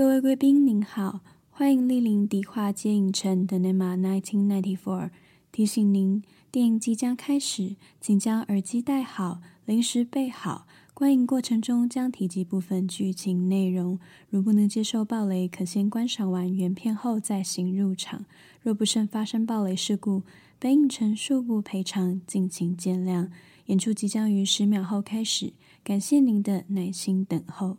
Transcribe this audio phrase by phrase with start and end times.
[0.00, 5.10] 各位贵宾您好，欢迎莅临迪化街影城的 Cinema 1994。
[5.52, 10.66] 提醒您，电影即将开始，请将耳机戴好，零食备好。
[10.94, 13.98] 观影过程中将提及部分剧情内容，
[14.30, 18.24] 如不能接受暴雷，可先观赏完原片后再行入场。
[18.62, 20.22] 若不慎发生暴雷事故，
[20.58, 23.28] 本影城恕不赔偿，敬请见谅。
[23.66, 25.52] 演出即将于十秒后开始，
[25.84, 27.76] 感谢您的耐心等候。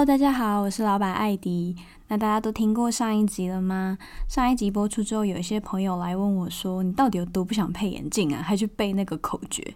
[0.00, 1.76] Hello，大家好，我是老板艾迪。
[2.08, 3.98] 那大家都听过上一集了吗？
[4.28, 8.40] 上一集播出之后，有一些朋友来问我说：“你到底有多不想配眼镜啊？
[8.40, 9.74] 还去背那个口诀？”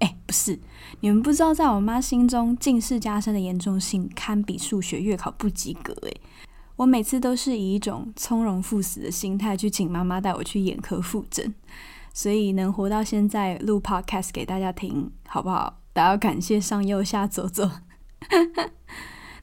[0.00, 0.58] 哎，不是，
[0.98, 5.94] 你们不知道，在我妈心中，近视加深的严重性堪比数学月考不及格。
[6.02, 6.10] 哎，
[6.74, 11.54] 我每次都是以一种从容赴死的心态去请妈妈带我去眼科复诊，
[12.12, 15.78] 所以能活到现在录 Podcast 给大家听，好不好？
[15.92, 17.70] 大家要感谢上右下左左。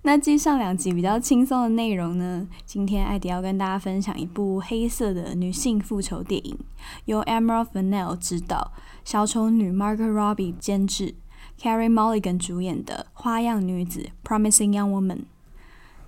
[0.03, 6.57] 那继上两集比较轻松的内容呢，今天艾迪要跟大家分享一部黑色的女性复仇电影，
[7.05, 8.71] 由 Emerald Fennell 执导，
[9.03, 11.15] 小丑女 Margot Robbie 监制
[11.59, 15.23] ，Carrie Mulligan 主演的《花样女子》（Promising Young Woman）。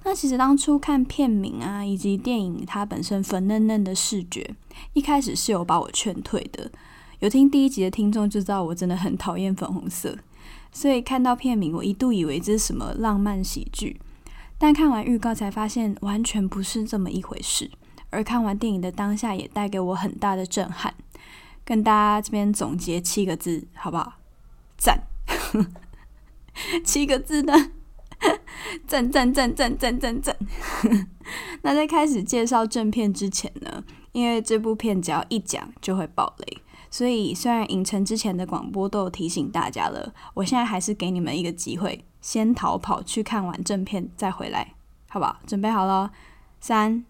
[0.06, 4.56] 那其实当初看片名啊，以及电影它本身粉嫩嫩的视觉，
[4.94, 6.72] 一开始是有把我劝退的。
[7.20, 10.18] 有听第一集的听众就知道，我真的很讨厌粉红色。
[10.72, 14.00] 所以看到片名，我一度以为这是什么浪漫喜剧，
[14.58, 17.70] 但看完预告才发现完全不是这么一回事。
[18.12, 20.94] 而看完电影的当下，也带给我很大的震撼。
[21.64, 24.14] 跟大家这边总结七个字，好不好？
[24.78, 25.04] 赞！
[26.84, 27.54] 七个字的，
[28.88, 30.36] 赞赞赞赞赞赞赞！
[31.62, 36.58] 那在开始介绍正片之前呢，因为这部片只要一讲就会爆雷。
[36.92, 44.74] 所以，虽然影城之前的广播都有提醒大家了，我现在还是给你们一个机会，先逃跑去看完正片再回来，
[45.08, 45.38] 好不好？
[45.46, 46.12] 准备好了，
[46.60, 47.06] 三、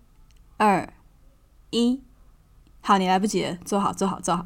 [0.57, 0.91] 二、
[1.69, 2.01] 一，
[2.81, 4.45] 好，你来不及了，坐好，坐好，坐好。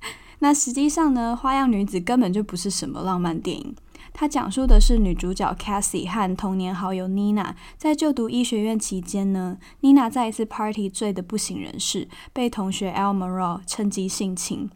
[0.40, 3.74] 那实际上呢，《花样女子》根本就不是什么浪漫电影，
[4.16, 14.70] 它讲述的是女主角 Cassie 和童年好友 Nina 在就读医学院期间呢，Nina 在一次 party 醉得不省人事，被同学 Elle Monroe 趁机性侵。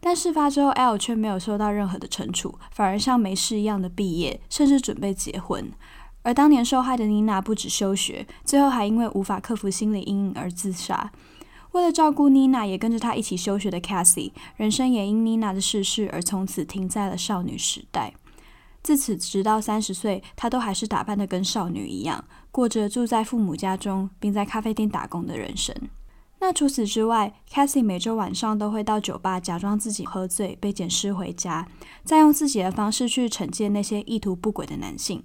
[0.00, 5.70] 但事发之后，El 却没有受到任何的惩处，反而像没事一样的毕业，甚至准备结婚。
[6.22, 11.12] 而当年受害的妮娜不止休学，最后还因为无法克服心理阴影而自杀。
[11.72, 18.14] 为了照顾妮娜，也跟着她一起休学的 Cassie，人生也因妮娜的逝世而从此停在了少女时代。
[18.82, 25.74] 自此，直到三十岁，她都还是打扮得跟少女一样，过着住在父母家中，并在咖啡店打工的人生。
[26.42, 31.68] 那除此之外，Cassie 每周晚上都会到酒吧假装自己喝醉，被捡尸回家，
[32.02, 35.22] 再用自己的方式去惩戒那些意图不轨的男性。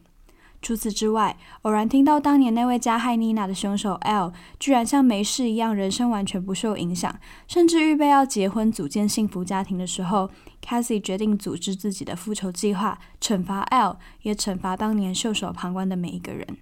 [0.66, 10.32] 除此之外，偶然听到当年那位加害妮娜的凶手 L 居然像没事一样，人生完全不受影响，甚至预备要结婚组建幸福家庭的时候
[10.64, 16.58] ，Cassie 决定组织自己的复仇计划，惩罚 L，也惩罚当年袖手旁观的每一个人。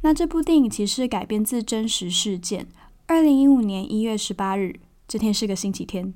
[0.00, 2.68] 那这部电影其实改编自真实事件。
[3.06, 6.14] 二零一五年一月十八日，这天是个星期天，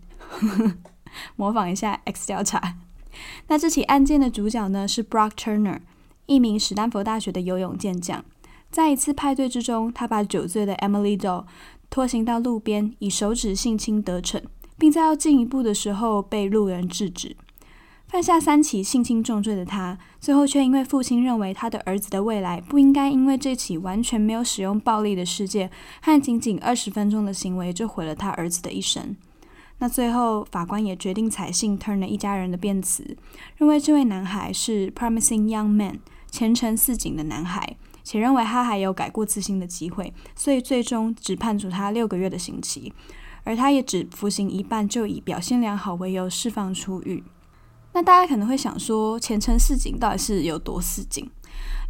[1.37, 2.77] 模仿一下 X 调查。
[3.49, 5.81] 那这起案件的主角呢是 Brock Turner，
[6.27, 8.25] 一名史丹佛大学的游泳健将。
[8.71, 11.45] 在一次派对之中，他把酒醉的 Emily Doe
[11.91, 14.41] 拖行到路边，以手指性侵得逞，
[14.79, 17.37] 并在要进一步的时候被路人制止。
[18.09, 25.71] 犯下三起性侵重罪的他，最后却因为父亲认为他的儿子的未来不应该因为这起完全没有使用暴力的事件
[26.03, 29.17] 和仅仅二十分钟的行为就毁了他儿子的一生。
[29.83, 33.17] 那最后法官也决定采信 Turner 一家人的辩词，
[33.57, 35.99] 认为这位男孩是 promising young man
[36.31, 42.93] 前程似锦的男孩，且认为他还有改过自新的机会，所以最终只判处他六个月的刑期，
[43.43, 47.25] 而他也只服刑一半就以表现良好为由释放出狱。
[47.93, 51.29] 那大家可能会想说，前程似锦到底是有多似锦？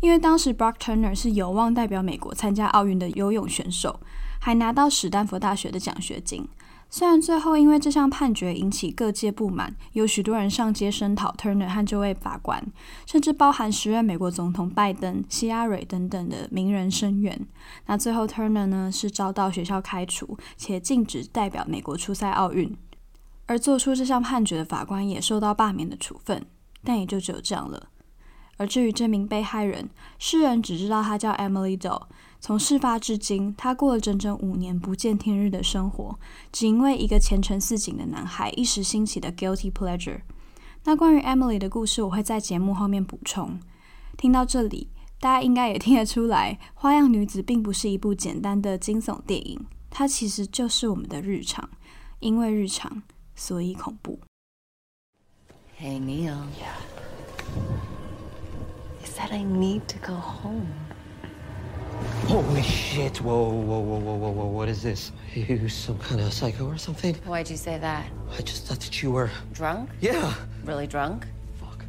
[0.00, 4.00] 因为当时 Brock Turner 是有望代表美国参加奥运的游泳选手，
[4.40, 6.48] 还拿到史丹佛大学的奖学金。
[6.94, 12.62] 虽然最后因为这项判决引起各界不满，有许多人上街声讨 Turner 和这位法官，
[13.06, 17.46] 甚至包含时任美国总统拜登、希拉蕊等等的名人声援。
[17.86, 22.76] 那最后 Turner 呢是遭到学校开除，且禁止代表美国出赛奥运。
[23.46, 26.44] 而做出这项判决的法官也受到罢免的处分，
[26.84, 27.88] 但也就只有这样了。
[28.58, 29.88] 而至于这名被害人，
[30.18, 32.02] 世人只知道他叫 Emily Doe。
[32.42, 36.18] 从事发至今，他过了整整五年不见天日的生活，
[36.50, 40.22] 只因为一个前程似锦的男孩一时兴起的 guilty pleasure。
[40.82, 43.60] 那关于 Emily 的故事，我会在节目后面补充。
[44.16, 44.88] 听到这里，
[45.20, 51.70] 大家应该也听得出来，《花样女子》并不是一部简单的惊悚电影，它其实就是我们的日常。
[52.18, 53.04] 因为日常，
[53.36, 54.18] 所以恐怖。
[55.78, 56.34] Hey Neil.
[56.58, 56.74] Yeah.
[59.04, 60.66] Said I need to go home.
[62.26, 63.20] Holy shit!
[63.20, 64.46] Whoa, whoa, whoa, whoa, whoa, whoa!
[64.46, 65.12] What is this?
[65.34, 67.14] Are you some kind of psycho or something?
[67.26, 68.06] Why'd you say that?
[68.38, 69.90] I just thought that you were drunk.
[70.00, 70.34] Yeah.
[70.64, 71.26] Really drunk?
[71.60, 71.84] Fuck.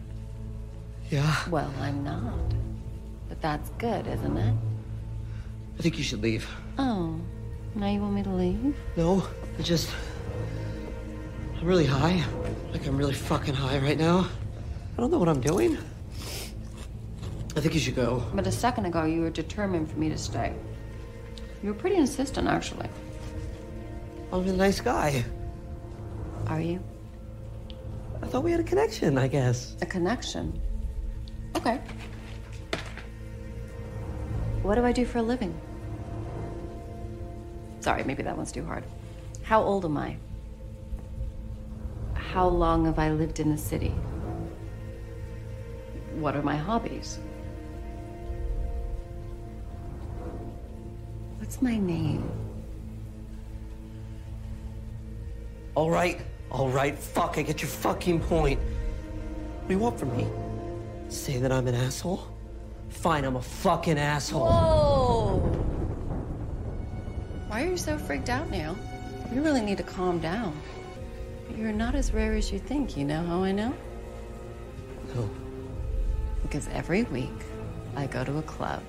[1.09, 1.35] Yeah.
[1.49, 2.33] Well, I'm not.
[3.29, 4.55] But that's good, isn't it?
[5.79, 6.47] I think you should leave.
[6.77, 7.19] Oh,
[7.75, 8.75] now you want me to leave?
[8.97, 9.25] No,
[9.57, 9.89] I just.
[11.59, 12.23] I'm really high.
[12.71, 14.27] Like I'm really fucking high right now.
[14.97, 15.77] I don't know what I'm doing.
[17.55, 18.23] I think you should go.
[18.33, 20.53] But a second ago, you were determined for me to stay.
[21.61, 22.89] You were pretty insistent, actually.
[24.31, 25.23] I'm a nice guy.
[26.47, 26.83] Are you?
[28.21, 29.75] I thought we had a connection, I guess.
[29.81, 30.59] A connection?
[31.55, 31.79] Okay.
[34.63, 35.53] What do I do for a living?
[37.81, 38.83] Sorry, maybe that one's too hard.
[39.43, 40.17] How old am I?
[42.13, 43.93] How long have I lived in the city?
[46.15, 47.19] What are my hobbies?
[51.53, 52.27] What's my name?
[55.75, 56.19] All right,
[56.49, 58.59] all right, fuck, I get your fucking point.
[58.59, 60.25] What do you want from me?
[61.09, 62.27] Say that I'm an asshole?
[62.89, 64.47] Fine, I'm a fucking asshole.
[64.47, 65.39] Whoa!
[67.49, 68.75] Why are you so freaked out now?
[69.31, 70.59] You really need to calm down.
[71.55, 73.75] You're not as rare as you think, you know how I know?
[75.13, 75.29] No.
[76.41, 77.29] Because every week
[77.95, 78.81] I go to a club,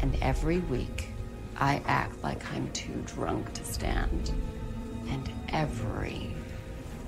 [0.00, 1.10] and every week
[1.56, 4.32] I act like I'm too drunk to stand.
[5.08, 6.34] And every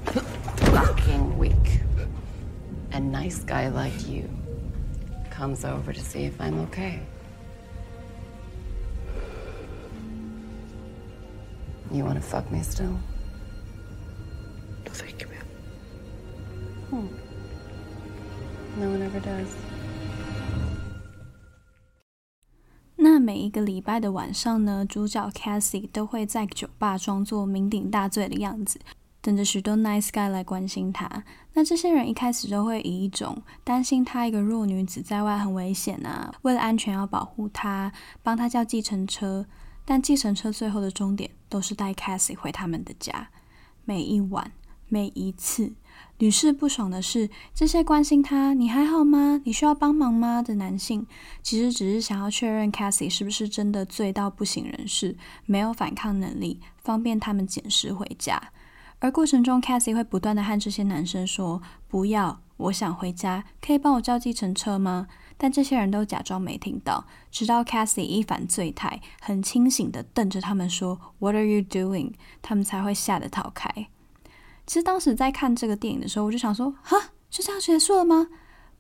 [0.04, 1.81] fucking week,
[2.93, 4.28] a nice guy like you
[5.31, 7.00] comes over to see if I'm okay.
[11.90, 12.99] You want to fuck me still?
[14.84, 15.44] No, thank you, man.
[16.90, 18.81] Hmm.
[18.81, 19.54] No one ever does.
[23.26, 28.78] 每一个礼拜的晚上呢，主角 Cassie 都会在酒吧装作酩酊大醉的样子，
[29.20, 31.25] 等着许多 nice guy 来关心她。
[31.55, 37.93] 那这些人一开始都会以一种担心她一个弱女子在外很危险啊，为了安全要保护她，
[38.23, 39.44] 帮她叫计程车。
[39.84, 43.31] 但计程车最后的终点都是带 Cassie 回他们的家。
[43.84, 44.52] 每一晚，
[44.88, 45.74] 每一次。
[46.18, 49.40] 屡试不爽的是，这些关心他“你还好吗？
[49.44, 51.06] 你需要帮忙吗？”的男性，
[51.42, 58.50] 其实只是想要确认 Cassie 是不是真的醉到不省人事，没有反抗能力，方便他们捡尸回家。
[58.98, 73.88] 而过程中，Cassie 会不断的和这些男生说：“不要，我想回家，可以帮我叫计程车吗？”但这些人都假装没听到，直到 Cassie 一反醉态，很清醒的瞪着他们说：“What are you doing？” 他们才会吓得逃开。
[74.66, 76.96] 其实当时在看这个电影的时候，我就想说：哈，
[77.30, 78.28] 就这样结束了吗？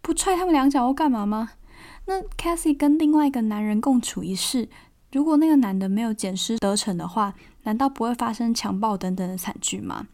[0.02, 1.50] 不踹他们两脚或干嘛吗？
[2.06, 4.68] 那 Cassie 跟另外一个男人共处一室，
[5.12, 10.06] 如果那个男的没有捡尸得逞的话，难道不会发生强暴等等的惨剧吗？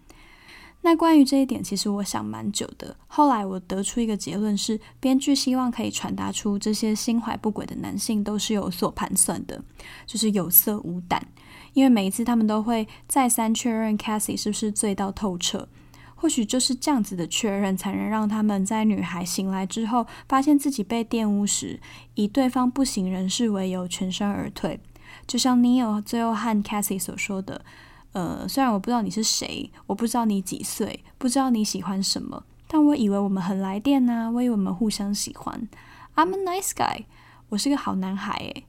[0.85, 2.97] 那关于这一点，其实我想蛮久的。
[3.07, 9.63] 后来我得出一个结论是，编剧希望可以传达出这些心怀不轨的男性都是有所盘算的，
[10.07, 11.25] 就是有色无胆。
[11.73, 15.69] 因为每一次他们都会再三确认 Cassie 是不是醉到透彻，
[16.15, 21.81] 或许就是这样子的确认，才能让他们在女孩醒来之后，发现自己被玷污时，
[22.15, 24.81] 以对方不省人事为由全身而退。
[25.27, 27.65] 就像 Neil 最后和 Cassie 所说的
[28.13, 35.69] ：“呃，虽然我不知道你是谁，我不知道你几岁，不知道你喜欢什么，但我以为我们很来电呐，我以为我们互相喜欢。
[36.17, 37.05] I'm a nice guy，
[37.51, 38.65] 我是个好男孩诶。”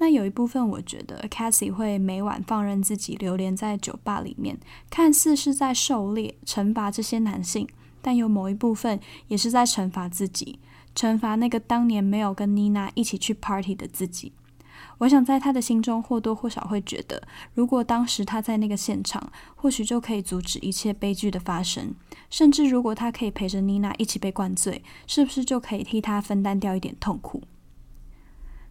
[0.00, 7.68] 那有一部分，我觉得 Cassie 会每晚放任自己流连在酒吧里面，看似是在狩猎、惩罚这些男性，
[8.00, 10.58] 但有某一部分也是在惩罚自己，
[10.96, 14.32] 惩罚那个当年没有跟妮娜一起去 party 的自己。
[14.96, 21.94] 我想在他的心中或多或少会觉得，如果当时他在那个现场，或许就可以阻止一切悲剧的发生。
[22.30, 27.42] 甚至如果他可以陪着妮娜一起被灌醉，是不是就可以替他分担掉一点痛苦？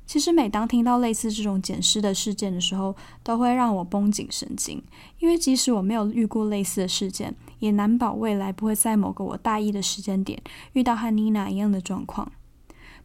[0.09, 4.81] 其实每当听到类似这种捡尸的事件的时候，都会让我绷紧神经，
[5.19, 10.41] 因为即使我没有遇过类似的事件，也难保未来不会在某个我大一的时间点
[10.73, 12.31] 遇到和妮娜一样的状况。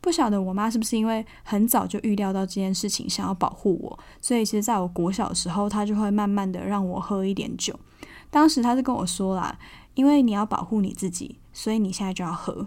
[0.01, 7.79] 不晓得我妈是不是因为很早就预料到这件事情，想要保护我，所以其实在我国小的时候，她就会慢慢的让我喝一点酒。
[8.31, 9.59] 当时她是跟我说啦，
[9.93, 12.67] 因为你要保护你自己，所以你现在就要喝。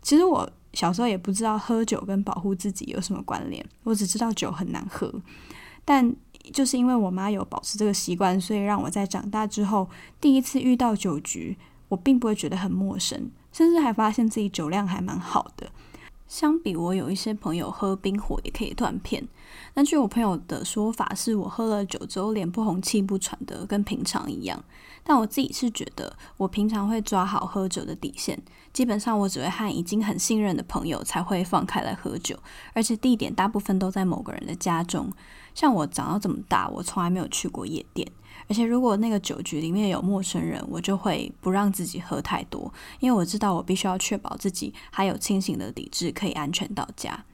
[0.00, 0.48] 其实我。
[0.74, 5.12] 小时候也不知道喝酒跟保护自己有什么关联，我只知道酒很难喝。
[5.84, 6.14] 但
[6.52, 9.88] 就是因为我妈有保持这个习惯，所以让我在长大之后
[10.20, 15.70] 第一次遇到酒局，我并不会觉得很陌生，甚至还发现自己酒量还蛮好的。
[16.28, 19.22] 相比我有一些朋友喝冰火也可以断片，
[19.74, 24.64] 但据我朋友的说法，是我喝了酒之后脸不红气不喘的，跟平常一样。
[25.04, 28.40] 但我自己是觉得，我平常会抓好喝酒的底线，
[28.72, 32.38] 基本上我只会和已经很信任的朋友才会放开来喝酒，
[32.72, 35.12] 而且地点大部分都在某个人的家中。
[35.54, 38.10] 像我长到这么大，我从来没有去过夜店，
[38.48, 47.24] 而且如果那个酒局里面有陌生人，我就会不让自己喝太多，因为我知道我必须要确保自己还有清醒的理智，可以安全到家。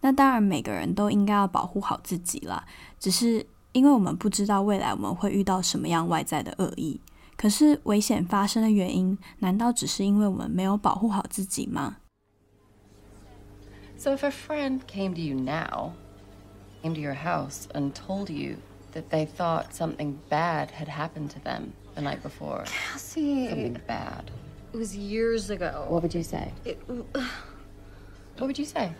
[0.00, 2.64] 那当然，每个人都应该要保护好自己啦，
[2.98, 7.00] 只是因为我们不知道未来我们会遇到什么样外在的恶意。
[7.39, 11.97] 可是危险发生的原因，难道只是因为我们没有保护好自己吗？
[13.97, 15.93] So if a friend came to you now,
[16.81, 18.57] came to your house and told you
[18.93, 24.31] that they thought something bad had happened to them the night before, Cassie, something bad.
[24.73, 25.85] It was years ago.
[25.89, 26.51] What would you say?
[26.65, 28.91] It, what would you say?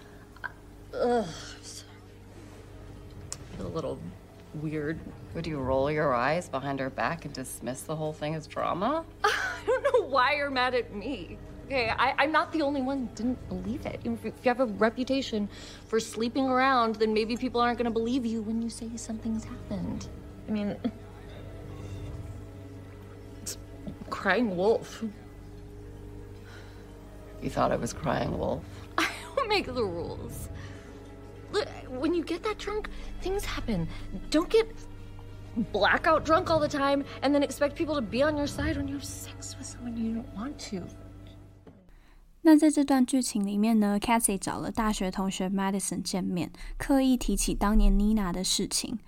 [0.94, 1.26] Ugh.
[3.60, 3.98] A little
[4.55, 4.99] weird.
[5.35, 9.05] Would you roll your eyes behind her back and dismiss the whole thing as drama?
[9.25, 9.33] I
[9.67, 11.39] don't know why you're mad at me.
[11.67, 14.01] Okay, I, am not the only one who didn't believe it.
[14.05, 15.49] If you have a reputation
[15.87, 19.45] for sleeping around, then maybe people aren't going to believe you when you say something's
[19.45, 20.09] happened.
[20.49, 20.77] I mean,
[23.41, 23.57] it's
[24.09, 25.05] crying wolf.
[27.41, 28.65] You thought I was crying wolf?
[28.99, 30.49] I don't make the rules
[31.90, 32.90] Look, when you get that drunk,
[33.22, 33.88] things happen.
[34.32, 34.66] Don't get
[35.72, 38.88] blackout drunk all the time and then expect people to be on your side when
[38.88, 40.86] you have sex with someone you don't want to.
[42.42, 49.00] 那在这段剧情里面呢，Cassie 找了大学同学 Madison 见面，刻意提起当年 Nina 的事情。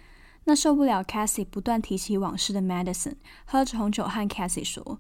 [0.46, 5.00] 那受不了 Cassie 不断提起往事的 Madison，喝着红酒和 Cassie 说。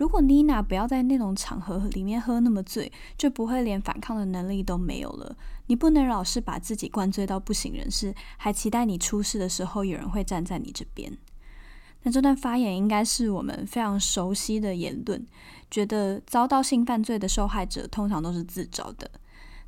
[0.00, 5.36] 如果妮娜不要在那种场合里面喝那么醉，就不会连反抗的能力都没有了。
[5.66, 11.18] 你不能老是把自己灌醉到不省人事，还期待你出事的时候有人会站在你这边。
[12.04, 15.26] 那这段发言应该是我们非常熟悉的言论，
[15.70, 19.10] 觉得遭到性犯罪的受害者通常都是自找的。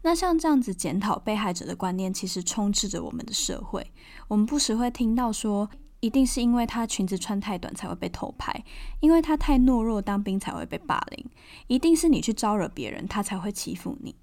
[0.01, 3.93] 那像这样子检讨被害者的观念，其实充斥着我们的社会。
[4.29, 5.69] 我们不时会听到说。
[6.03, 8.65] 一定是因为她裙子穿太短才会被偷拍，
[8.99, 11.25] 因为她太懦弱当兵才会被霸凌，
[11.69, 14.17] 一定是你去招惹别人，他才会欺负你。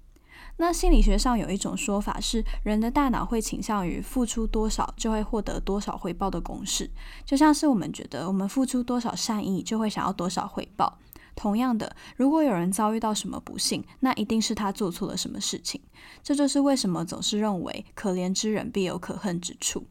[0.58, 6.90] 那心理学上有一种说法是，人的大脑会倾向于付出多少就会获得多少回报的公式，
[7.24, 10.98] 就像是我们觉得我们付出多少善意就会想要多少回报。
[11.34, 15.80] 同样的，如果有人遭遇到什么不幸，那一定是他做错了什么事情。
[16.22, 19.86] 这就是为什么总是认为可怜之人必有可恨之处。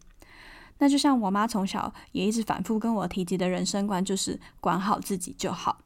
[0.79, 5.79] 那就像我妈从小也一直反复跟我提及的人生观，就是管好自己就好。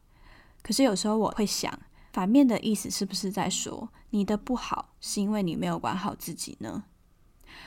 [0.62, 1.78] 可是有时候我会想，
[2.14, 6.86] 反面的意思是不是在说你的不好是因为你没有管好自己呢？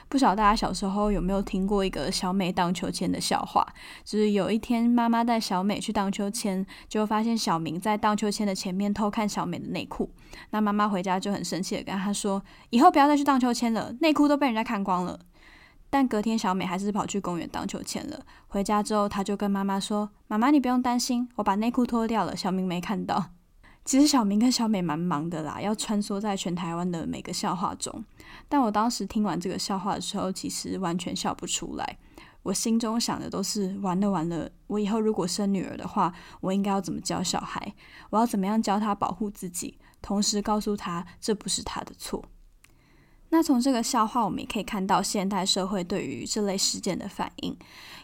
[0.09, 3.64] 不晓得大家小时候有没有听过一个小美荡秋千的笑话？
[4.04, 10.11] 就是有一天妈妈带小美去荡秋千，就发现小明在荡秋千的前面偷看小美的内裤。
[10.50, 15.21] 那妈妈回家就很生气的跟她说：“以后不要再去荡秋千了，内裤都被人家看光了。”
[15.96, 18.20] 但隔天，小美还是跑去公园荡秋千了。
[18.48, 23.30] 回家之后，她就跟妈妈说：“妈妈，你不用担心，我把内裤脱掉了，小明没看到。”
[23.82, 28.04] 其实小明跟小美蛮忙的啦，要穿梭在全台湾的每个笑话中。
[28.46, 31.96] 但我当时听完这个笑话的时候，其实完全笑不出来。
[32.42, 36.12] 我心中想的都是：完了完了，我以后如果生女儿的话，
[36.42, 37.72] 我应该要怎么教小孩？
[38.10, 42.22] 我要怎么样教她保护自己，同时告诉她这不是她的错。
[43.36, 47.54] 那从这个笑话，我们也可以看到现代社会对于这类事件的反应。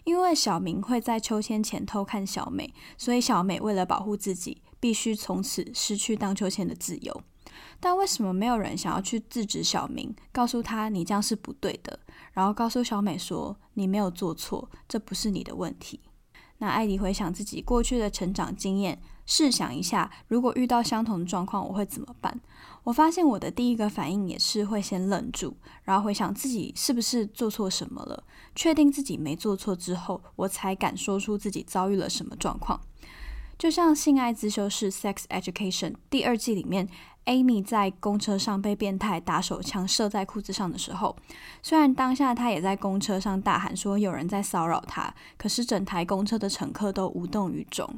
[0.04, 7.22] 因为小明会在秋千前偷看小美，所以小美为了保护自己，必须从此失去荡秋千的自由。
[7.80, 11.98] 但为什么没有人想要去制止小明，告诉他你这样是不对的，
[12.34, 16.00] 然后告诉小美说你没有做错，这不是你的问题？
[16.58, 19.00] 那艾迪回想自己过去的成长经验，
[19.34, 22.38] 试想一下，如果遇到相同的状况，我会怎么办？
[22.84, 28.24] 我发现我的第一个反应也是会先愣住，然后回想自己是不是做错什么了，
[28.54, 32.78] 确定自己没做错之后，我才敢说出自己遭遇了什么状况。
[33.56, 36.86] 就像《性爱自修室 Sex Education》第二季里面。
[37.26, 41.16] Amy 在公车上被变态打手枪射在裤子上的时候，
[41.62, 47.88] 虽然当下她也在公车上大喊说有人在骚扰她，可是整台公车的乘客都无动于衷。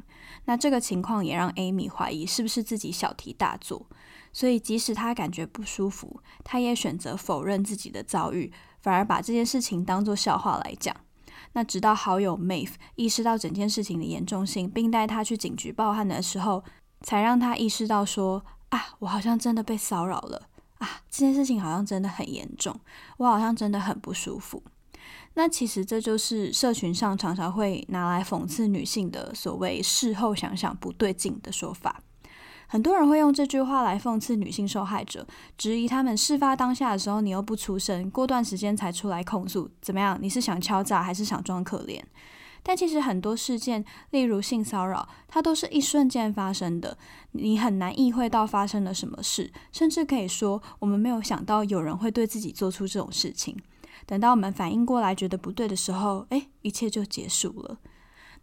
[0.45, 3.87] 那这个情况也让 Amy 怀疑是不是自己小题大做，
[4.31, 10.95] 所以即使她感觉不舒服，她也选择否认自己的遭遇，反而把这件事情当作笑话来讲。
[11.53, 16.63] 那直到好友 Maeve 意识到整件事情的严重性，并带她去警局报案的时候，
[17.01, 18.45] 才让她意识到说。
[18.69, 21.01] 啊，我好像真的被骚扰了啊！
[21.09, 22.79] 这件事情好像真的很严重，
[23.17, 24.61] 我好像真的很不舒服。
[25.35, 32.01] 那其实这就是社群上常常会拿来讽刺女性的所谓“事后想想不对劲”的说法。
[32.67, 40.17] 很多人会用这句话来讽刺女性受害者，质疑他们事发当下的时候你又不出声，过段时间才出来控诉，怎么样？
[40.19, 42.01] 你是想敲诈还是想装可怜？
[42.67, 46.97] 但其实很多事件，例如性骚扰，它都是一瞬间发生的，
[47.33, 53.55] 你很难意会到发生了什么事，甚至可以说我们没有想到有人会对自己做出这种事情。
[54.07, 57.77] 等到我们反应过来觉得不对的时候，诶，一切就结束了。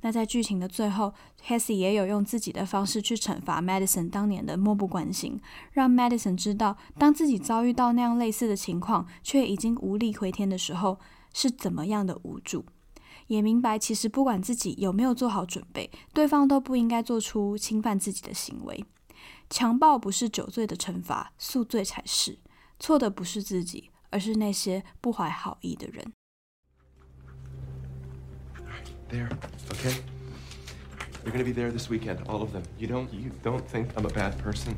[0.02, 1.12] 那在剧情的最后
[1.45, 5.41] ，Cassie 也有用自己的方式去惩罚 Madison 当年的漠不关心，
[5.73, 10.99] 让 Madison 知道，当自己遭遇到那样类似的情况，却已经无力回天的时候，
[11.33, 12.64] 是怎么样的无助。
[13.33, 18.85] 也明白，其实不管自己有没有做好准备，对方都不应该做出侵犯自己的行为。
[19.49, 22.39] 强暴不是酒醉的惩罚，宿醉才是。
[22.79, 26.12] 错的不是自己，而是那些不怀好意的人。
[29.11, 29.31] There,
[29.71, 29.95] okay?
[31.25, 32.65] They're gonna be there this weekend, all of them.
[32.77, 34.75] You don't, you don't think I'm a bad person,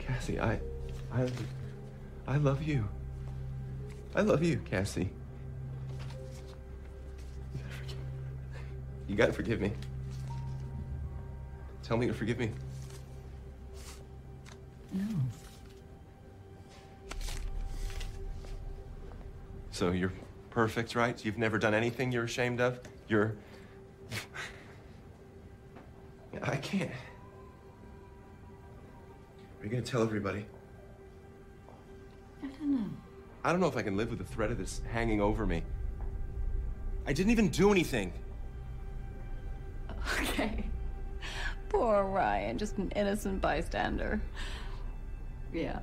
[0.00, 0.40] Cassie?
[0.40, 0.58] I,
[1.12, 1.28] I,
[2.26, 2.86] I love you.
[4.14, 5.10] I love you, Cassie.
[9.08, 9.72] You gotta forgive me.
[11.82, 12.50] Tell me to forgive me.
[14.92, 15.04] No.
[19.70, 20.12] So you're
[20.50, 21.22] perfect, right?
[21.24, 22.78] You've never done anything you're ashamed of?
[23.08, 23.34] You're.
[26.42, 26.90] I can't.
[29.60, 30.46] Are you gonna tell everybody?
[32.42, 32.90] I don't know.
[33.42, 35.62] I don't know if I can live with the threat of this hanging over me.
[37.06, 38.12] I didn't even do anything.
[40.24, 40.64] Okay.
[41.68, 44.20] Poor Ryan, just an innocent bystander.
[45.52, 45.80] Yeah.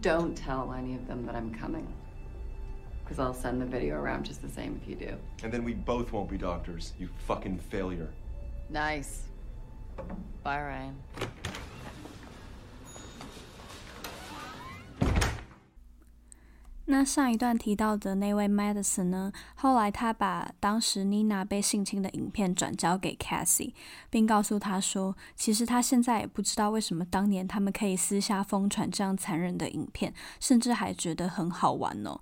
[0.00, 1.92] Don't tell any of them that I'm coming.
[3.02, 5.16] Because I'll send the video around just the same if you do.
[5.42, 8.08] And then we both won't be doctors, you fucking failure.
[8.68, 9.24] Nice.
[10.42, 10.96] Bye, Ryan.
[16.90, 19.32] 那上一段提到的那位 Madison 呢？
[19.54, 23.72] 后来他把当时 Nina 被性侵的影片转交给 Cassie，
[24.10, 32.20] 并告诉他说，其实他现在也不知道为什么当年他们可以私下疯传这样残忍的影片，甚至还觉得很好玩哦。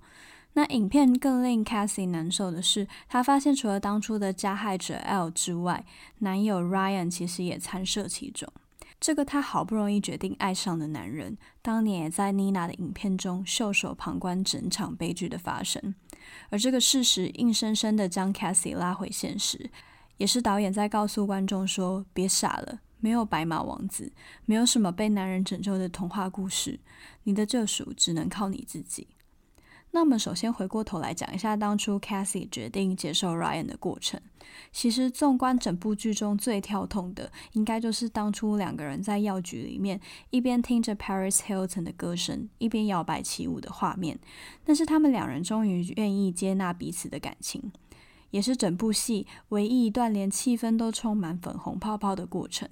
[0.53, 5.83] 那影片更令 Cassie 难受的是，他发现除了当初的加害者 L 之外，
[6.19, 8.47] 男友 Ryan 其实也参涉其中。
[8.99, 15.95] 这个他好不容易决定爱上的男人，当年也在妮娜的影片中袖手旁观整场悲剧的发生，
[16.49, 19.71] 而这个事实硬生生的将 Cassie 拉回现实，
[20.17, 24.11] 也是导演在告诉观众说：别傻了，没有白马王子，
[24.45, 26.81] 没有什么被男人拯救的童话故事，
[27.23, 29.07] 你的救赎只能靠你自己。
[29.91, 34.21] 那么首先回过头来讲一下当初 Cassie 决定接受 Ryan 的过程。
[34.71, 39.99] 其实，纵观整部剧中最跳痛的，应该就是当初两个人在药局里面
[40.29, 44.19] 一边听着 Paris Hilton 的歌声，一边摇摆起舞的画面。
[44.63, 47.71] 但是他们两人终于愿意接纳彼此的感情，
[48.31, 52.67] 也是整部戏唯一一段连气氛都充满粉红泡泡的过程。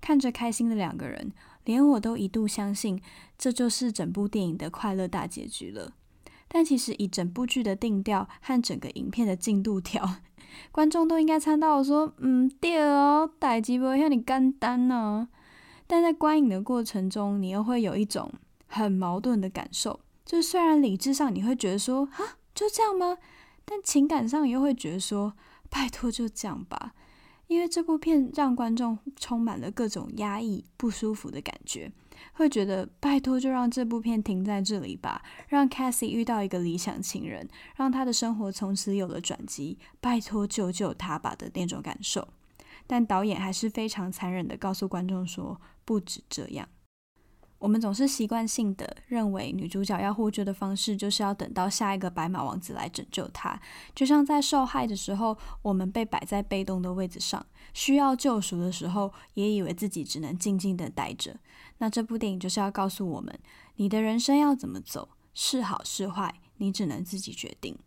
[0.00, 1.32] 看着开心的两个人，
[1.64, 3.00] 连我都一度相信
[3.38, 5.94] 这就是整部电影的快乐大结局了。
[6.54, 10.16] 但其实以整部剧的定调和整个影片的进度条，
[10.70, 15.28] 观众都应该猜到我说，嗯，对哦，代志不会像你干单呢。
[15.86, 18.30] 但在观影的过程中，你又会有一种
[18.66, 23.16] 很矛盾的感受，就是虽然理智上你会觉得说，哈，就这样吗？
[23.64, 25.32] 但情感上又会觉得说，
[25.70, 26.92] 拜托就这样吧，
[27.46, 31.90] 因为这部片让观众充满了各种压抑、不舒服的感觉。
[32.34, 42.28] 会觉得拜托就让这部片停在这里吧，让 Cassie 遇到一个理想情人，让他的生活从此有了转机，拜托救救他吧的那种感受。
[42.86, 46.68] 但导演还是非常残忍的告诉观众说，不止这样。
[47.62, 53.56] 我们总是习惯性的认为，女主角要获救的方式就是要等到下一个白马王子来拯救她。
[53.94, 61.36] 就像在受害的时候，我们被摆在被动的位置上，需要救赎的时候，也以为自己只能静静的待着。
[61.78, 63.38] 那这部电影就是要告诉我们，
[63.76, 67.78] 你的人生要怎么走，是好是坏，你只能自己决定。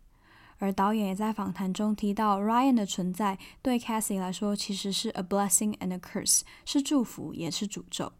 [0.56, 8.10] 而导演也在访谈中提到，Ryan 的存在对 Cassie 来说其实是 a blessing and a curse，是祝福也是诅咒。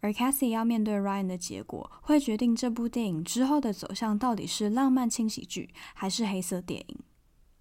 [0.00, 6.98] 而 Cassie 要面对 Ryan 的结果，会决定这部电影之后的走向到底是浪漫轻喜剧还是黑色电影。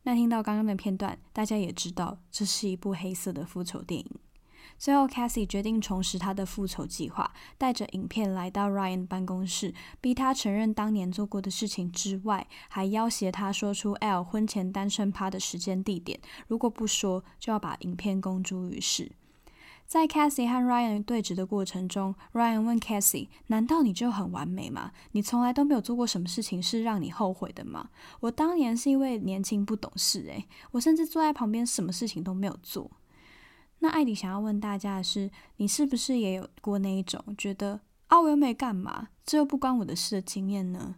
[0.04, 4.12] 那听到刚刚的片段，大家也知道这是一部黑色的复仇电影。
[4.78, 19.13] 最后，Cassie 决定重拾他的复仇计划，带着影片来到 Ryan 办公室，逼他承认当年做过的事情之外，还要挟他说出 L 婚前单身趴的时间地点，如果不说，就要把影片公诸于世。
[19.86, 24.91] 在 Cassie 和 Ryan 对峙的过程中，Ryan 问 Cassie：“ 难道你就很完美吗？
[25.12, 27.89] 你从来都没有做过什么事情是让你后悔的吗？
[28.21, 32.89] 我当年是因为年轻不懂事，诶，我甚至坐在旁边，什么事情都没有做。”
[33.80, 40.95] 那艾迪想要问大家的是：你是不是也有过那一种觉得啊，我又没干嘛，这又不关我的事的经验呢？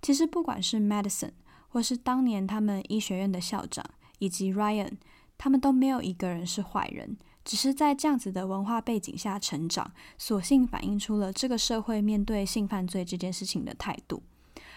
[0.00, 1.32] 其实不管是 Madison，
[1.68, 3.84] 或是当年他们医学院的校长，
[4.20, 4.98] 以及 Ryan，
[5.36, 7.18] 他们都没有一个人是坏人。
[7.46, 14.20] 只是在这样子的文化背景下成长，索性反映出了这个社会面对性犯罪这件事情的态度，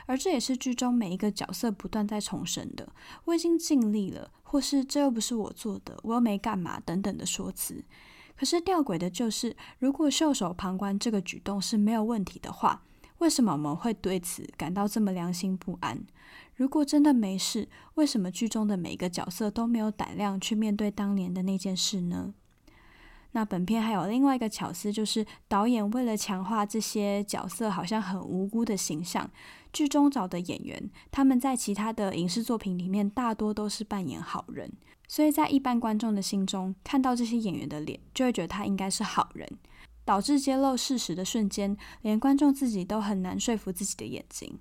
[0.05, 2.87] 而这也是剧中每一个角色不断在重申的
[3.25, 7.83] ：“我已经尽力了”或是“这又不是我做的，我又没干嘛”等等的说辞。
[8.37, 12.83] 可是吊诡的就是，如果袖手旁观这个举动是没有问题的话，
[13.17, 16.05] 为什么我们会对此感到这么良心不安？
[16.55, 22.35] 如果真的没事，为什么剧中的每一个角色都没有胆量去面对当年的那件事呢？
[23.31, 29.29] 那本片还有另外一个巧思，就是导演为了强化这些角色好像很无辜的形象，
[29.71, 34.71] 剧中找的演员他们在其他的影视作品里面大多都是扮演好人，
[35.07, 39.47] 所以在一般观众的心中看到这些演员的脸，就会觉得他应该是好人，
[40.03, 44.57] 导致揭露事实的瞬间，连观众自己都很难说服自己的眼睛。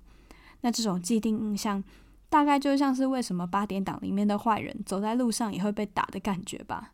[0.61, 1.83] 那这种既定印象，
[2.29, 6.93] 大概就像是为什么八点档里面的坏人走在路上也会被打的感觉吧。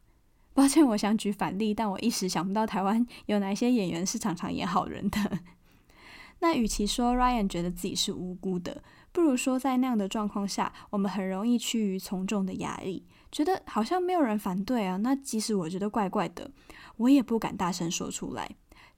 [0.55, 5.39] 抱歉，我想举反例，但我一时想不到台湾有哪些演员是常常演好人的。
[6.39, 14.95] 那与其说 Ryan 觉得自己是无辜的，不如说在那样的状况下，我们很容易趋于从众的压力，觉得好像没有人反对啊。
[14.95, 16.49] 那即使我觉得怪怪的，
[16.95, 18.55] 我也不敢大声说出来，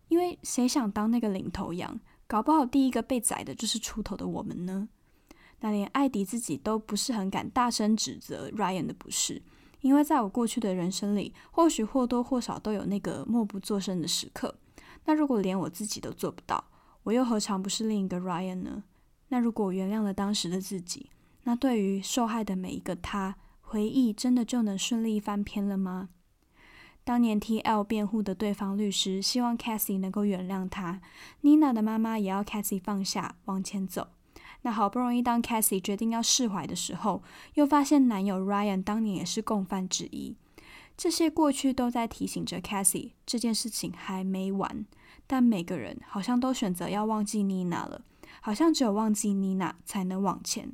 [0.10, 2.00] 因为谁想当那个领头羊？
[2.28, 4.90] 搞不好第一个被宰的就是出头的我们呢。
[5.62, 9.42] 那连艾迪自己都不是很敢大声指责 Ryan 的不是。
[9.82, 14.56] 因为在我过去的人生里，或许或多或少都有那个默不作声的时刻。
[15.06, 16.64] 那如果连我自己都做不到，
[17.04, 18.84] 我又何尝不是另一个 Ryan 呢？
[19.30, 21.10] 那如果我原谅了当时的自己，
[21.44, 26.10] 那对于受害的每一个他，回忆真的就能顺利翻篇了吗？
[27.04, 31.02] 当年替 L 辩护的对方律师希望 Cassie 能够原谅他
[31.42, 34.10] ，Nina 的妈妈也要 Cassie 放下，往前走。
[34.64, 37.22] 那好不容易，当 Cassie 决定要释怀的时候，
[37.54, 40.36] 又发现男友 Ryan 当年也是共犯之一。
[40.98, 44.86] 这些过去都在提醒着 Cassie，这件事情还没完。
[45.28, 48.02] 但每个人好像都选择要忘记 Nina 了，
[48.42, 50.72] 好像只有忘记 Nina 才能往前。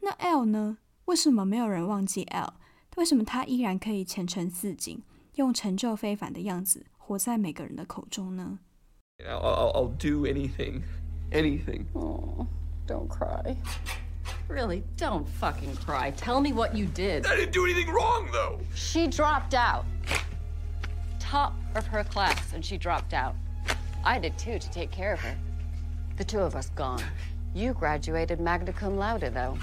[0.00, 0.78] 那 L 呢？
[1.06, 2.52] 为什么没有人忘记 L？
[2.96, 5.02] 为什么他依然可以前程似锦，
[5.36, 8.58] 用成就非凡的样子活在每个人的口中呢
[9.18, 10.82] ？I'll, I'll do anything,
[11.32, 11.86] anything.
[12.88, 13.54] Don't cry.
[14.48, 16.10] Really, don't fucking cry.
[16.12, 17.26] Tell me what you did.
[17.26, 18.58] I didn't do anything wrong, though.
[18.74, 19.84] She dropped out.
[21.18, 23.36] Top of her class, and she dropped out.
[24.04, 25.36] I did too, to take care of her.
[26.16, 27.02] The two of us gone.
[27.54, 29.58] You graduated magna cum laude, though.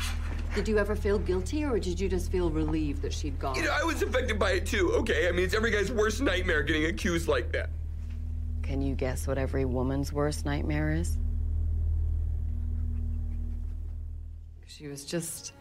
[0.54, 3.56] Did you ever feel guilty, or did you just feel relieved that she'd gone?
[3.56, 5.28] You know, I was affected by it too, okay?
[5.28, 7.72] I mean, it's every guy's worst nightmare getting accused like that.
[8.62, 11.18] Can you guess what every woman's worst nightmare is?
[14.78, 15.54] She was just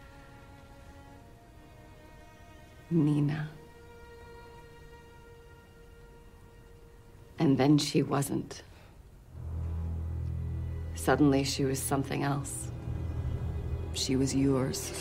[2.91, 3.49] Nina.
[7.39, 8.63] And then she wasn't.
[10.95, 12.71] Suddenly she was something else.
[13.93, 14.91] She was yours.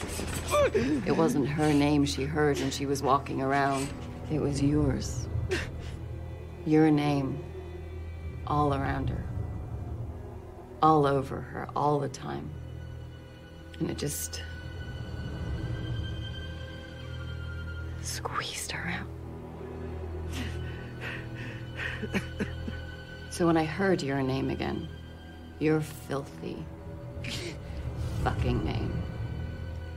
[0.75, 3.89] It wasn't her name she heard when she was walking around.
[4.31, 5.29] It was yours.
[6.67, 7.43] Your name.
[8.47, 9.25] all around her,
[10.83, 12.51] all over her, all the time.
[13.81, 14.43] And it just
[18.03, 19.07] squeezed her out.
[23.31, 24.89] so when I heard your name again,
[25.59, 26.65] your filthy
[28.23, 28.93] fucking name,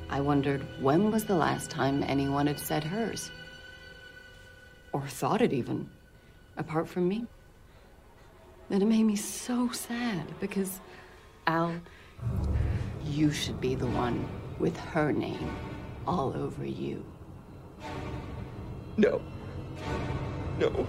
[0.10, 3.30] I wondered when was the last time anyone had said hers?
[4.94, 5.90] Or thought it even,
[6.56, 7.26] apart from me.
[8.70, 10.80] And it made me so sad because,
[11.46, 11.74] Al,
[13.18, 14.24] you should be the one
[14.60, 15.50] with her name
[16.06, 17.04] all over you.
[18.96, 19.22] No.
[20.60, 20.86] No.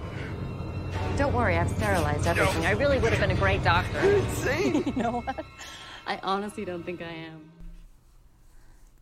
[1.17, 2.65] Don't worry, I've sterilized everything.
[2.65, 3.99] I really would have been a great doctor.
[3.99, 4.83] Insane.
[4.85, 5.43] You know what?
[6.05, 7.51] I honestly don't think I am.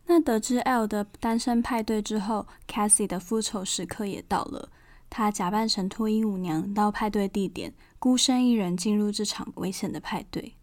[0.06, 4.70] 那得知 L 的单身派对之后，Cassie 的复仇时刻也到了。
[5.10, 10.54] 她假扮成脱衣舞娘到派对地点，孤身一人进入这场危险的派对。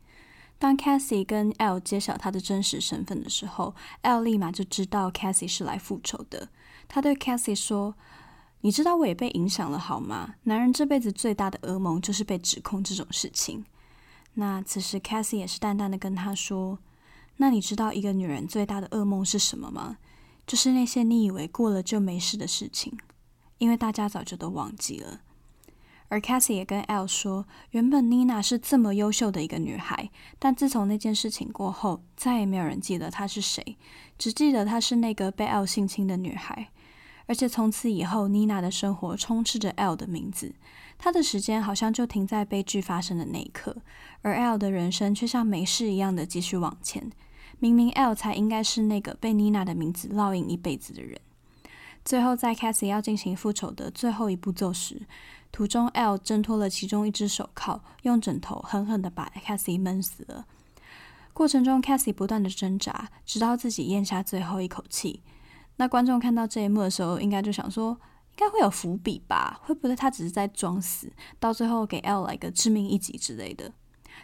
[0.58, 6.50] 当 Cassie 跟 L 揭晓她的真实身份的时候，L 立马就知道 Cassie 是来复仇的。
[6.88, 7.96] 他对 Cassie 说
[8.62, 10.36] ：“你知道我也被影响了，好吗？
[10.44, 13.66] 男人这辈子最大的噩梦就是被指控这种事情。”
[14.36, 16.80] 那此时 Cassie 也是淡淡的跟他说
[17.38, 19.98] ：“那你知道一个女人最大的噩梦是什么吗？
[20.48, 22.98] 就是那些你以为过了就没事的事情，
[23.58, 25.22] 因为大家早就都忘记了。”
[26.08, 33.78] 而 Cassie 也跟 L 说，原本 Nina 是这么优秀的一个女孩，但自从那件事情过后，再也没有人记得她是谁，
[34.18, 36.70] 只记得她是那个被 L 性侵的女孩。
[37.28, 40.54] 而且从此以后，Nina 的生活充斥着 L 的名字，
[41.00, 43.76] 她的时间好像就停在悲剧发生的那一刻，
[44.22, 47.12] 而 L 的人生却像没事一样的继续往前。
[47.58, 51.20] 明明 L 才应该是那个被 Nina 的名字烙印一辈子的人。
[52.04, 55.02] 最后，在 Cassie 要进行复仇的最后一步骤时，
[55.56, 60.46] 途中 L 挣脱了其中一只手铐，用枕头狠狠地把 Cassie 闷死了。
[61.32, 65.24] 过程中，Cassie 不断的挣扎，直到自己咽下最后一口气。
[65.78, 67.92] 那观众看到这一幕的时候，应该就想说，
[68.32, 69.58] 应该会有伏笔吧？
[69.64, 73.72] 会不会他只是在装死，到最后给 L 来个致命一击之类的？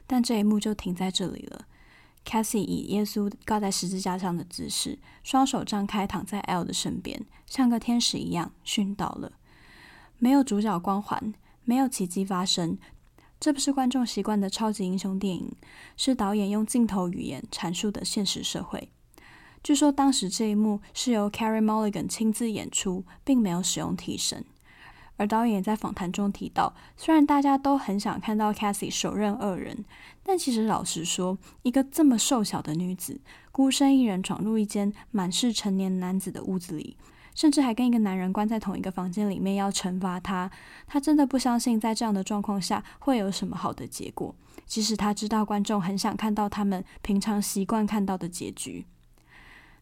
[0.05, 1.65] 但这一幕就停在这里了。
[2.25, 9.31] Cassie 以耶稣挂在十字架上的姿势，双手张开躺在 L 的身边，像个天使一样殉道了。
[10.23, 11.33] 没有主角光环，
[11.65, 12.77] 没有奇迹发生，
[13.39, 15.51] 这不是观众习惯的超级英雄电影，
[15.97, 18.91] 是导演用镜头语言阐述的现实社会。
[19.63, 24.45] 据说当时这一幕是由 Carey Mulligan 亲自演出，并没有使用替身。
[25.17, 29.85] 而导演在访谈中提到，虽然大家都很想看到 Cassie 手刃恶人，
[30.21, 33.19] 但其实老实说，一个这么瘦小的女子，
[33.51, 36.95] 孤身一人闯入一间满是成年男子的屋子里，
[37.41, 40.51] 甚至还跟一个男人关在同一个房间里面要惩罚他，
[40.85, 44.35] 他真的不相信在这样的状况下会有什么好的结果。
[44.67, 48.85] 即使他知道观众很想看到他们平常习惯看到的结局。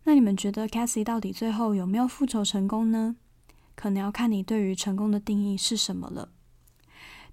[0.06, 3.18] 那你们觉得 Cassie 到底最后有没有复仇成功呢？
[3.76, 6.30] 可能要看你对于成功的定义是什么了。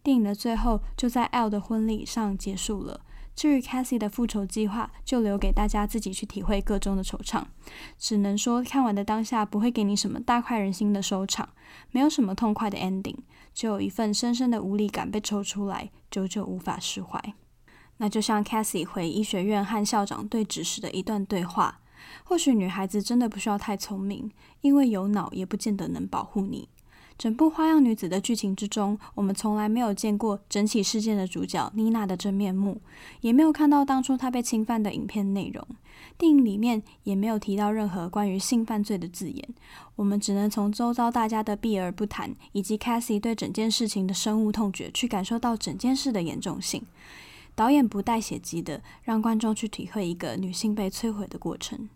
[0.02, 3.02] 电影的最后就在 L 的婚礼上结束了。
[3.36, 7.44] 至于 Cassie 的复仇计划，就留给大家自己去体会个中的惆怅。
[7.98, 11.50] 只能说看完的当下不会给你什么大快人心的收场，
[11.90, 13.18] 没有什么痛快的 ending，
[13.52, 17.34] 只有一份深深的无力感被抽出来，久久无法释怀。
[17.98, 21.80] 那就像 Cassie 回医学院和校长对峙时的一段对话。
[22.24, 24.30] 或许女孩子真的不需要太聪明，
[24.62, 26.68] 因为有脑也不见得能保护你。
[27.18, 32.80] 整部《花样女子》的剧情之中，我们从来没有见过整起事件的主角妮娜的真面目，
[33.22, 35.66] 也没有看到当初她被侵犯的影片内容。
[36.18, 39.48] 电影里面也没有提到任何关于性犯罪的字眼，
[39.96, 46.82] 我们只能从周遭大家的避而不谈，以及 Cassie 对整件事情的深恶痛绝，去感受到整件事的严重性。
[47.54, 51.88] 导演不带血迹的，让观众去体会一个女性被摧毁的过程。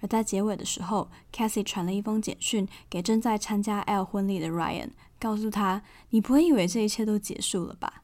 [0.00, 8.02] 而在结尾的时候，Cassie 传了一封简讯给正在参加 L 婚礼的 Ryan，告诉他：“你不会以为这一切都结束了吧？”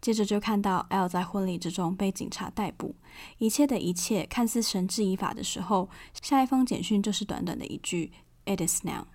[0.00, 2.96] 接着就看到 L 在婚礼之中被警察逮捕，
[3.38, 5.88] 一切的一切看似绳之以法的时候，
[6.20, 8.12] 下一封简讯就是短短的一句
[8.44, 9.06] ：“It is now。”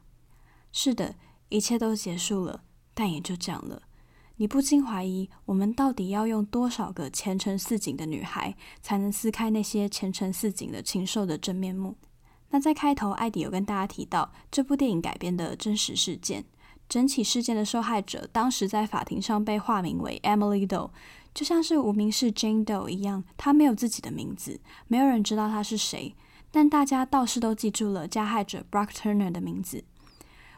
[0.72, 1.16] 是的，
[1.50, 3.82] 一切都结束了，但也就这样了。
[4.40, 11.96] 你不禁怀疑，我们到底要用多少个前程似锦的女孩，才能撕开那些前程似锦的禽兽的真面目？
[12.52, 16.46] 那在开头，艾迪有跟大家提到这部电影改编的真实事件，
[16.88, 20.92] 整起事件的受害者当时在法庭上被化名为 Emily Doe，
[21.34, 26.16] 就像是无名氏 Jane Doe 一样，她没有自己的名字，没有人知道她是谁，
[26.52, 29.84] 但大家倒是都记住了加害者 Brock Turner 的名字。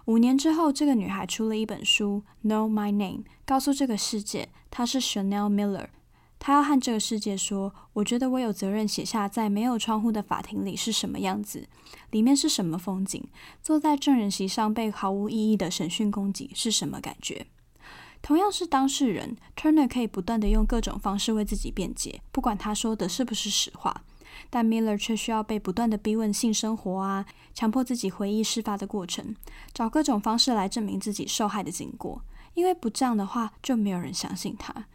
[0.09, 5.89] 五年之后，这个女孩出了一本书《Know My Name》，告诉这个世界她是 Chanel Miller。
[6.39, 11.67] 她要和这个世界说：“我觉得我有责任写下在没有窗户的法庭里是什么样子，
[12.09, 13.23] 里面是什么风景，
[13.61, 17.45] 坐在证人席上被毫无意义的审讯攻击是什么感觉。”
[18.23, 24.03] 同样是当事人，Turner 可以不断地用各种方式为自己辩解，不管他说的是不是实话。
[24.49, 29.35] 但 Miller 却需要被不断的逼问性生活啊，强迫自己回忆事发的过程，
[29.73, 32.21] 找各种方式来证明自己受害的经过，
[32.53, 34.85] 因为不这样的话，就没有人相信他。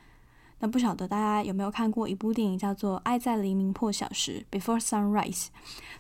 [0.60, 5.48] 那不晓得大家有没有看过一部电影，叫做《爱在黎明破晓时》（Before Sunrise）。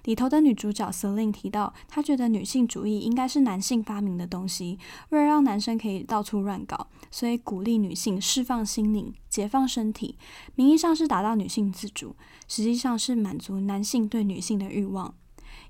[0.04, 4.78] 里头的女主角 Celine 提到，她觉得女性主义应该是男性发明的东西，
[5.10, 10.16] 为了让男生可以到处乱搞，所以鼓励女性释放心灵、解放身体，
[10.54, 12.16] 名义上是达到女性自主，
[12.48, 15.14] 实际上是满足男性对女性的欲望。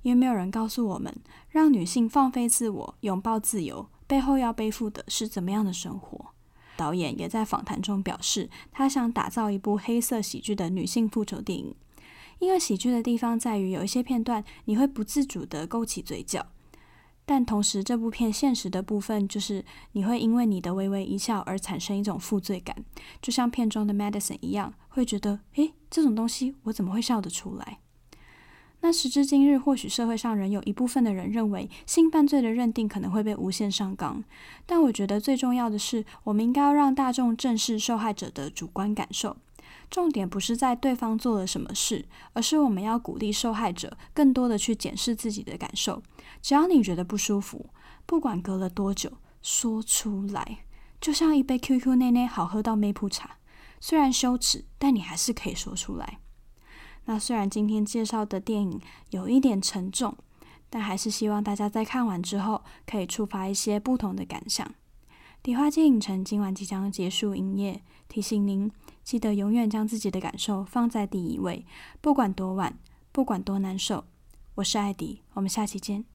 [0.02, 1.14] 因为没有人告诉我们，
[1.48, 6.33] 让女性放飞自我、拥抱自由，背后要背负的是怎么样的生活。
[6.76, 11.74] 导演也在访谈中表示，他想打造一部黑色喜剧的女性复仇电影。
[12.40, 16.44] 因为喜剧的地方在于，有一些片段你会不自主地勾起嘴角，
[17.24, 22.76] 但同时这部片现实的部分就是你会因为你的微微一笑而产生一种负罪感，
[23.22, 27.78] 就像片中的 Madison 一样，会觉得，诶，这种东西我怎么会笑得出来？
[28.84, 34.22] 那时至今日，或许社会上仍有一部分的人认为性犯罪的认定可能会被无限上纲，
[34.66, 39.38] 但我觉得最重要的是，我们应该要让大众正视受害者的主观感受。
[39.90, 46.02] 重点不是在对方做了什么事，而是我们要鼓励受害者更多的去检视自己的感受。
[46.42, 47.70] 只要你觉得不舒服，
[48.04, 50.58] 不管隔了多久，说出来，
[51.00, 53.38] 就像一杯 QQ 内内好喝到没谱茶，
[53.80, 56.18] 虽然羞耻，但你还是可以说出来。
[57.06, 60.16] 那虽然今天介绍的电影有一点沉重，
[60.70, 64.74] 但还是希望大家在看完之后可以触发一些不同的感想。
[65.42, 68.70] 迪花街影城今晚即将结束营业，提醒您
[69.02, 71.66] 记得永远将自己的感受放在第一位，
[72.00, 72.78] 不管多晚，
[73.12, 74.04] 不管多难受。
[74.54, 76.13] 我是艾迪，我们下期见。